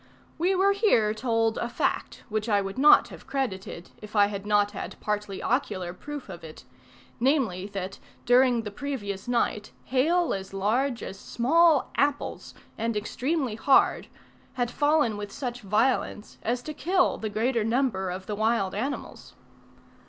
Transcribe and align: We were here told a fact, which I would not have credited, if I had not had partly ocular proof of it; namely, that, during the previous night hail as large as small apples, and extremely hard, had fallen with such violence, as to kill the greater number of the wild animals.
We 0.39 0.55
were 0.55 0.71
here 0.71 1.13
told 1.13 1.59
a 1.59 1.69
fact, 1.69 2.23
which 2.27 2.49
I 2.49 2.59
would 2.59 2.79
not 2.79 3.09
have 3.09 3.27
credited, 3.27 3.91
if 4.01 4.15
I 4.15 4.25
had 4.25 4.47
not 4.47 4.71
had 4.71 4.99
partly 4.99 5.43
ocular 5.43 5.93
proof 5.93 6.27
of 6.27 6.43
it; 6.43 6.63
namely, 7.19 7.67
that, 7.73 7.99
during 8.25 8.63
the 8.63 8.71
previous 8.71 9.27
night 9.27 9.71
hail 9.83 10.33
as 10.33 10.55
large 10.55 11.03
as 11.03 11.19
small 11.19 11.91
apples, 11.97 12.55
and 12.79 12.97
extremely 12.97 13.53
hard, 13.53 14.07
had 14.53 14.71
fallen 14.71 15.17
with 15.17 15.31
such 15.31 15.61
violence, 15.61 16.39
as 16.41 16.63
to 16.63 16.73
kill 16.73 17.19
the 17.19 17.29
greater 17.29 17.63
number 17.63 18.09
of 18.09 18.25
the 18.25 18.33
wild 18.35 18.73
animals. 18.73 19.35